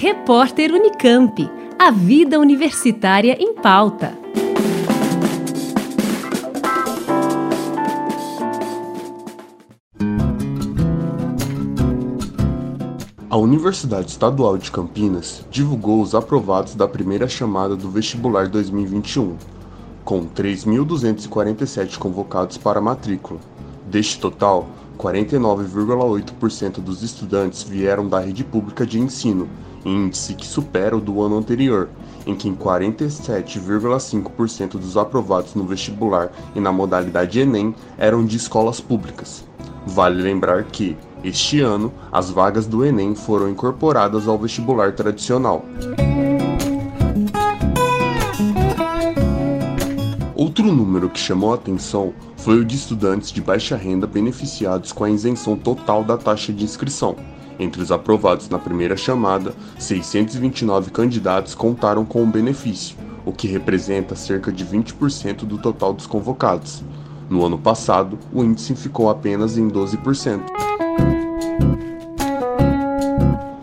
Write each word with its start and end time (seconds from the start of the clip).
Repórter 0.00 0.70
Unicamp. 0.72 1.50
A 1.76 1.90
vida 1.90 2.38
universitária 2.38 3.36
em 3.36 3.52
pauta. 3.52 4.16
A 13.28 13.36
Universidade 13.36 14.12
Estadual 14.12 14.56
de 14.56 14.70
Campinas 14.70 15.44
divulgou 15.50 16.00
os 16.00 16.14
aprovados 16.14 16.76
da 16.76 16.86
primeira 16.86 17.26
chamada 17.26 17.74
do 17.74 17.90
vestibular 17.90 18.46
2021, 18.46 19.36
com 20.04 20.28
3.247 20.28 21.98
convocados 21.98 22.56
para 22.56 22.80
matrícula. 22.80 23.40
Deste 23.90 24.20
total, 24.20 24.68
49,8% 24.98 26.80
dos 26.80 27.04
estudantes 27.04 27.62
vieram 27.62 28.08
da 28.08 28.18
rede 28.18 28.42
pública 28.42 28.84
de 28.84 28.98
ensino, 28.98 29.48
índice 29.84 30.34
que 30.34 30.44
supera 30.44 30.96
o 30.96 31.00
do 31.00 31.22
ano 31.22 31.38
anterior, 31.38 31.88
em 32.26 32.34
que 32.34 32.50
47,5% 32.50 34.72
dos 34.72 34.96
aprovados 34.96 35.54
no 35.54 35.62
vestibular 35.64 36.32
e 36.54 36.60
na 36.60 36.72
modalidade 36.72 37.40
Enem 37.40 37.74
eram 37.96 38.24
de 38.24 38.36
escolas 38.36 38.80
públicas. 38.80 39.44
Vale 39.86 40.20
lembrar 40.20 40.64
que, 40.64 40.96
este 41.24 41.60
ano, 41.60 41.92
as 42.12 42.30
vagas 42.30 42.66
do 42.66 42.84
Enem 42.84 43.14
foram 43.14 43.48
incorporadas 43.48 44.28
ao 44.28 44.36
vestibular 44.36 44.92
tradicional. 44.92 45.64
Outro 50.58 50.74
número 50.74 51.08
que 51.08 51.20
chamou 51.20 51.52
a 51.52 51.54
atenção 51.54 52.12
foi 52.36 52.58
o 52.58 52.64
de 52.64 52.74
estudantes 52.74 53.30
de 53.30 53.40
baixa 53.40 53.76
renda 53.76 54.08
beneficiados 54.08 54.90
com 54.90 55.04
a 55.04 55.10
isenção 55.10 55.56
total 55.56 56.02
da 56.02 56.16
taxa 56.16 56.52
de 56.52 56.64
inscrição. 56.64 57.14
Entre 57.60 57.80
os 57.80 57.92
aprovados 57.92 58.48
na 58.48 58.58
primeira 58.58 58.96
chamada, 58.96 59.54
629 59.78 60.90
candidatos 60.90 61.54
contaram 61.54 62.04
com 62.04 62.24
o 62.24 62.26
benefício, 62.26 62.96
o 63.24 63.32
que 63.32 63.46
representa 63.46 64.16
cerca 64.16 64.50
de 64.50 64.66
20% 64.66 65.44
do 65.44 65.58
total 65.58 65.92
dos 65.92 66.08
convocados. 66.08 66.82
No 67.30 67.46
ano 67.46 67.56
passado, 67.56 68.18
o 68.32 68.42
índice 68.42 68.74
ficou 68.74 69.08
apenas 69.08 69.56
em 69.56 69.68
12%. 69.68 70.67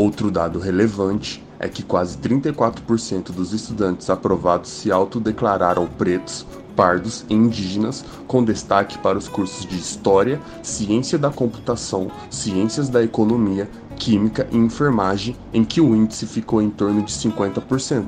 Outro 0.00 0.30
dado 0.30 0.58
relevante 0.58 1.44
é 1.58 1.68
que 1.68 1.82
quase 1.82 2.16
34% 2.16 3.32
dos 3.32 3.52
estudantes 3.52 4.08
aprovados 4.08 4.70
se 4.70 4.90
autodeclararam 4.90 5.86
pretos, 5.86 6.46
pardos 6.74 7.26
e 7.28 7.34
indígenas, 7.34 8.02
com 8.26 8.42
destaque 8.42 8.96
para 8.96 9.18
os 9.18 9.28
cursos 9.28 9.66
de 9.66 9.76
História, 9.76 10.40
Ciência 10.62 11.18
da 11.18 11.28
Computação, 11.28 12.10
Ciências 12.30 12.88
da 12.88 13.04
Economia, 13.04 13.68
Química 13.96 14.48
e 14.50 14.56
Enfermagem, 14.56 15.36
em 15.52 15.62
que 15.62 15.82
o 15.82 15.94
índice 15.94 16.26
ficou 16.26 16.62
em 16.62 16.70
torno 16.70 17.02
de 17.02 17.12
50%. 17.12 18.06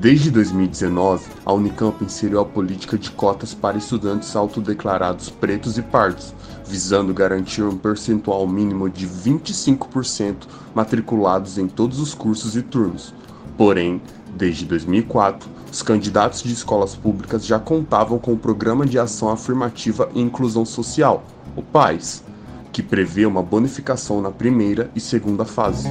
Desde 0.00 0.30
2019, 0.30 1.28
a 1.44 1.52
Unicamp 1.52 2.04
inseriu 2.04 2.38
a 2.38 2.44
política 2.44 2.96
de 2.96 3.10
cotas 3.10 3.52
para 3.52 3.76
estudantes 3.76 4.36
autodeclarados 4.36 5.28
pretos 5.28 5.76
e 5.76 5.82
pardos, 5.82 6.32
visando 6.64 7.12
garantir 7.12 7.64
um 7.64 7.76
percentual 7.76 8.46
mínimo 8.46 8.88
de 8.88 9.08
25% 9.08 10.46
matriculados 10.72 11.58
em 11.58 11.66
todos 11.66 11.98
os 11.98 12.14
cursos 12.14 12.54
e 12.54 12.62
turnos. 12.62 13.12
Porém, 13.56 14.00
desde 14.36 14.64
2004, 14.66 15.50
os 15.72 15.82
candidatos 15.82 16.44
de 16.44 16.52
escolas 16.52 16.94
públicas 16.94 17.44
já 17.44 17.58
contavam 17.58 18.20
com 18.20 18.34
o 18.34 18.38
Programa 18.38 18.86
de 18.86 19.00
Ação 19.00 19.30
Afirmativa 19.30 20.08
e 20.14 20.20
Inclusão 20.20 20.64
Social, 20.64 21.24
o 21.56 21.62
PAIS, 21.62 22.22
que 22.72 22.84
prevê 22.84 23.26
uma 23.26 23.42
bonificação 23.42 24.22
na 24.22 24.30
primeira 24.30 24.92
e 24.94 25.00
segunda 25.00 25.44
fase. 25.44 25.88